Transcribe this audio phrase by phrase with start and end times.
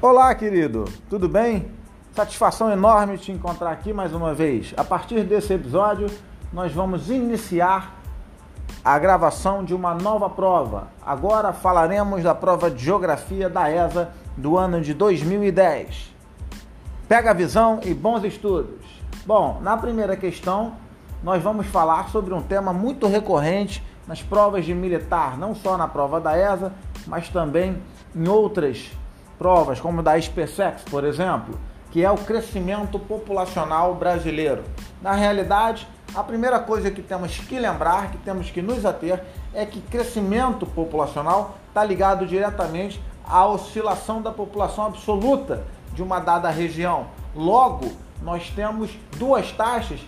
[0.00, 1.72] Olá, querido, tudo bem?
[2.14, 4.72] Satisfação enorme te encontrar aqui mais uma vez.
[4.76, 6.08] A partir desse episódio,
[6.52, 8.00] nós vamos iniciar
[8.84, 10.86] a gravação de uma nova prova.
[11.04, 16.14] Agora falaremos da prova de Geografia da ESA do ano de 2010.
[17.08, 18.86] Pega a visão e bons estudos.
[19.26, 20.74] Bom, na primeira questão,
[21.24, 25.88] nós vamos falar sobre um tema muito recorrente nas provas de militar, não só na
[25.88, 26.72] prova da ESA,
[27.04, 27.82] mas também
[28.14, 29.07] em outras provas,
[29.80, 31.58] como da SpaceX, por exemplo,
[31.90, 34.64] que é o crescimento populacional brasileiro.
[35.00, 39.22] Na realidade, a primeira coisa que temos que lembrar, que temos que nos ater,
[39.54, 45.64] é que crescimento populacional está ligado diretamente à oscilação da população absoluta
[45.94, 47.06] de uma dada região.
[47.34, 47.92] Logo,
[48.22, 50.00] nós temos duas taxas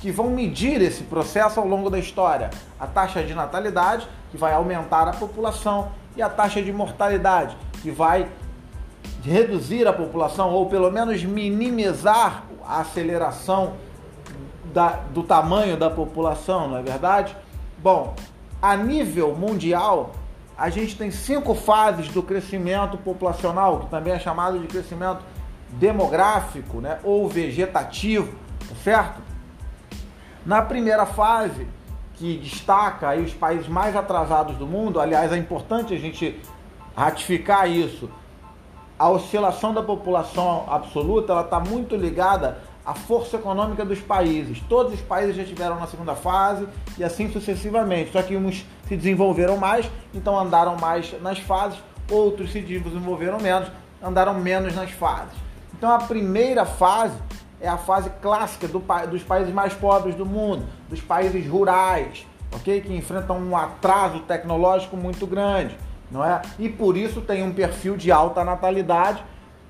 [0.00, 4.52] que vão medir esse processo ao longo da história: a taxa de natalidade, que vai
[4.52, 8.28] aumentar a população, e a taxa de mortalidade, que vai
[9.26, 13.74] reduzir a população ou pelo menos minimizar a aceleração
[14.72, 17.36] da, do tamanho da população, não é verdade?
[17.78, 18.14] Bom,
[18.62, 20.12] a nível mundial,
[20.56, 25.24] a gente tem cinco fases do crescimento populacional, que também é chamado de crescimento
[25.70, 29.20] demográfico né, ou vegetativo, tá certo?
[30.44, 31.66] Na primeira fase,
[32.14, 36.40] que destaca aí os países mais atrasados do mundo, aliás, é importante a gente
[36.96, 38.08] ratificar isso,
[38.98, 44.60] a oscilação da população absoluta ela está muito ligada à força econômica dos países.
[44.68, 46.66] Todos os países já estiveram na segunda fase
[46.96, 48.12] e assim sucessivamente.
[48.12, 51.78] Só que uns se desenvolveram mais, então andaram mais nas fases,
[52.10, 53.68] outros se desenvolveram menos,
[54.02, 55.34] andaram menos nas fases.
[55.76, 57.16] Então a primeira fase
[57.60, 62.80] é a fase clássica do, dos países mais pobres do mundo, dos países rurais, ok?
[62.80, 65.76] Que enfrentam um atraso tecnológico muito grande
[66.10, 66.42] não é?
[66.58, 69.22] E por isso tem um perfil de alta natalidade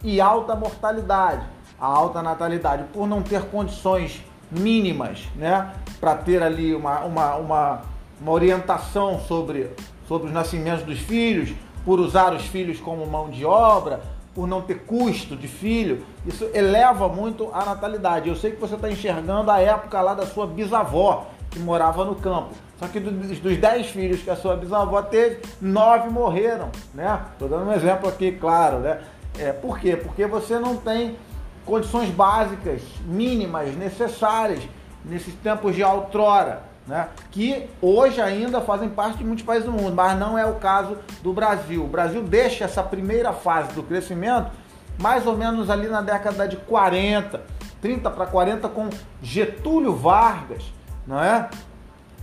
[0.02, 1.46] e alta mortalidade.
[1.78, 7.82] A alta natalidade, por não ter condições mínimas, né, para ter ali uma, uma, uma,
[8.20, 9.70] uma orientação sobre,
[10.06, 11.52] sobre os nascimentos dos filhos,
[11.84, 14.00] por usar os filhos como mão de obra,
[14.34, 18.28] por não ter custo de filho, isso eleva muito a natalidade.
[18.28, 22.14] Eu sei que você está enxergando a época lá da sua bisavó, que morava no
[22.14, 22.50] campo.
[22.78, 27.20] Só que dos, dos dez filhos que a sua bisavó teve, nove morreram, né?
[27.32, 29.00] Estou dando um exemplo aqui, claro, né?
[29.38, 29.96] É, por quê?
[29.96, 31.16] Porque você não tem
[31.64, 34.62] condições básicas, mínimas, necessárias
[35.04, 37.08] nesses tempos de outrora, né?
[37.30, 40.98] Que hoje ainda fazem parte de muitos países do mundo, mas não é o caso
[41.22, 41.84] do Brasil.
[41.84, 44.50] O Brasil deixa essa primeira fase do crescimento
[44.98, 47.42] mais ou menos ali na década de 40,
[47.80, 48.88] 30 para 40 com
[49.22, 50.64] Getúlio Vargas,
[51.06, 51.48] não é?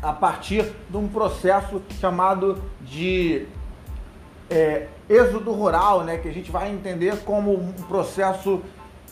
[0.03, 3.47] A partir de um processo chamado de
[4.50, 8.62] é, êxodo rural, né, que a gente vai entender como um processo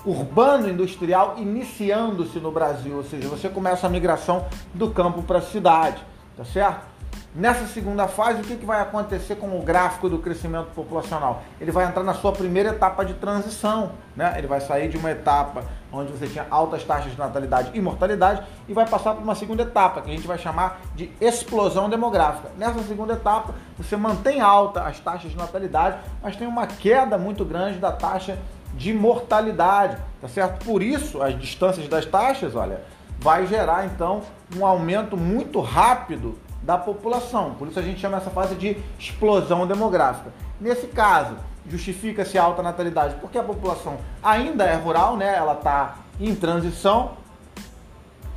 [0.06, 5.42] urbano industrial iniciando-se no Brasil, ou seja, você começa a migração do campo para a
[5.42, 6.04] cidade,
[6.36, 6.86] tá certo?
[7.34, 11.44] Nessa segunda fase, o que, que vai acontecer com o gráfico do crescimento populacional?
[11.62, 13.94] Ele vai entrar na sua primeira etapa de transição.
[14.18, 14.34] Né?
[14.38, 18.44] Ele vai sair de uma etapa onde você tinha altas taxas de natalidade e mortalidade
[18.68, 22.50] e vai passar para uma segunda etapa, que a gente vai chamar de explosão demográfica.
[22.58, 27.46] Nessa segunda etapa, você mantém alta as taxas de natalidade, mas tem uma queda muito
[27.46, 28.38] grande da taxa
[28.74, 30.66] de mortalidade, tá certo?
[30.66, 32.82] Por isso, as distâncias das taxas, olha,
[33.20, 34.22] vai gerar então
[34.58, 37.56] um aumento muito rápido da população.
[37.56, 40.32] Por isso a gente chama essa fase de explosão demográfica.
[40.60, 41.36] Nesse caso,
[41.68, 45.36] justifica-se a alta natalidade porque a população ainda é rural, né?
[45.36, 47.12] Ela está em transição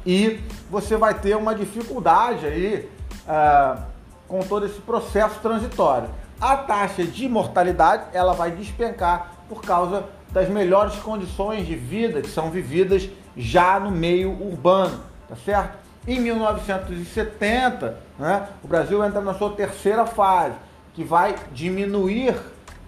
[0.07, 0.41] e
[0.71, 2.89] você vai ter uma dificuldade aí
[3.27, 3.83] uh,
[4.29, 6.09] com todo esse processo transitório.
[6.41, 12.29] A taxa de mortalidade ela vai despencar por causa das melhores condições de vida que
[12.29, 15.84] são vividas já no meio urbano, tá certo?
[16.07, 20.55] Em 1970, né, o Brasil entra na sua terceira fase,
[20.93, 22.37] que vai diminuir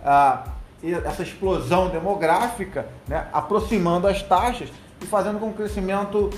[0.04, 0.44] ah,
[1.04, 4.68] essa explosão demográfica, né, aproximando as taxas
[5.00, 6.30] e fazendo com que o crescimento,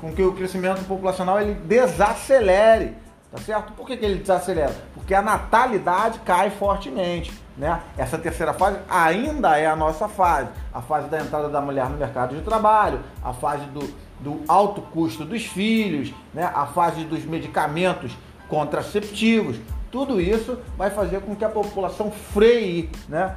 [0.00, 2.94] com que o crescimento populacional ele desacelere.
[3.30, 3.72] Tá certo?
[3.74, 4.74] Por que, que ele desacelera?
[4.92, 7.32] Porque a natalidade cai fortemente.
[7.56, 7.80] Né?
[7.96, 10.48] Essa terceira fase ainda é a nossa fase.
[10.72, 13.88] A fase da entrada da mulher no mercado de trabalho, a fase do,
[14.18, 16.50] do alto custo dos filhos, né?
[16.52, 18.16] a fase dos medicamentos
[18.48, 19.58] contraceptivos.
[19.92, 23.36] Tudo isso vai fazer com que a população freie né?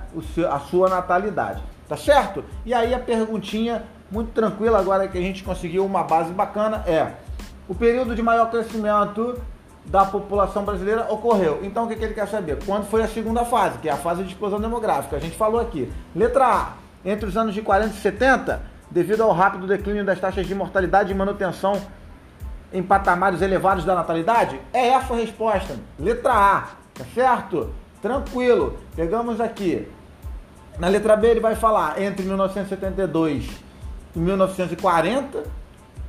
[0.50, 1.62] a sua natalidade.
[1.88, 2.44] Tá certo?
[2.66, 7.12] E aí a perguntinha muito tranquila agora que a gente conseguiu uma base bacana é
[7.68, 9.40] o período de maior crescimento
[9.86, 11.60] da população brasileira ocorreu.
[11.64, 12.60] Então o que, que ele quer saber?
[12.66, 15.16] Quando foi a segunda fase, que é a fase de explosão demográfica?
[15.16, 15.92] A gente falou aqui.
[16.16, 20.48] Letra A, entre os anos de 40 e 70, devido ao rápido declínio das taxas
[20.48, 21.82] de mortalidade e manutenção
[22.72, 24.60] em patamares elevados da natalidade?
[24.72, 25.76] É essa a resposta.
[26.00, 26.62] Letra A,
[26.94, 27.70] tá certo?
[28.02, 28.78] Tranquilo.
[28.96, 29.88] Pegamos aqui.
[30.80, 33.48] Na letra B ele vai falar entre 1972
[34.16, 35.44] e 1940,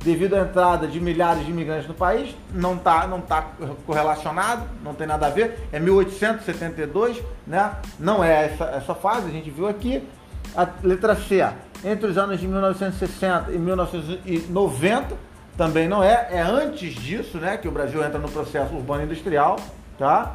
[0.05, 3.49] devido à entrada de milhares de imigrantes no país, não está não tá
[3.87, 7.71] correlacionado, não tem nada a ver, é 1872, né?
[7.99, 10.07] Não é essa, essa fase, a gente viu aqui.
[10.55, 11.45] A letra C,
[11.83, 15.17] entre os anos de 1960 e 1990,
[15.57, 19.57] também não é, é antes disso, né, que o Brasil entra no processo urbano industrial,
[19.97, 20.33] tá?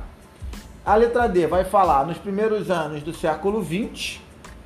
[0.84, 4.20] A letra D vai falar nos primeiros anos do século 20,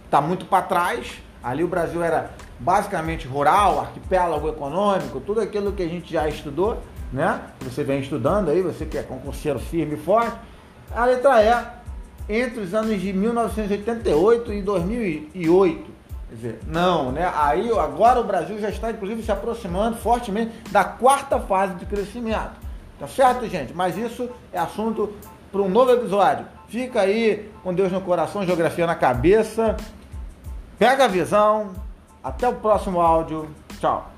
[0.07, 1.21] está muito para trás.
[1.43, 6.79] Ali o Brasil era basicamente rural, arquipélago econômico, tudo aquilo que a gente já estudou,
[7.13, 7.41] né?
[7.61, 10.37] Você vem estudando aí, você que é concurseiro firme e forte.
[10.95, 11.85] A letra E,
[12.29, 15.95] entre os anos de 1988 e 2008.
[16.29, 17.31] Quer dizer, não, né?
[17.35, 22.53] Aí agora o Brasil já está, inclusive, se aproximando fortemente da quarta fase de crescimento.
[22.99, 23.75] Tá certo, gente?
[23.75, 25.13] Mas isso é assunto
[25.53, 26.47] para um novo episódio.
[26.69, 29.77] Fica aí com Deus no coração, geografia na cabeça.
[30.79, 31.73] Pega a visão.
[32.25, 33.47] Até o próximo áudio.
[33.79, 34.14] Tchau.